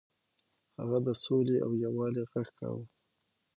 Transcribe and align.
هغه 0.79 0.97
د 1.07 1.09
سولې 1.23 1.57
او 1.65 1.71
یووالي 1.83 2.23
غږ 2.31 2.47
کاوه. 2.59 2.83